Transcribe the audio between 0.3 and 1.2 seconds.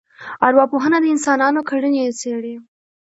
ارواپوهنه د